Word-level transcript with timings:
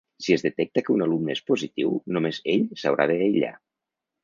Si 0.27 0.35
es 0.35 0.43
detecta 0.45 0.83
que 0.87 0.91
un 0.93 1.03
alumne 1.07 1.35
és 1.39 1.43
positiu, 1.51 1.93
només 2.17 2.41
ell 2.55 2.67
s’haurà 2.85 3.09
d’aïllar. 3.13 3.55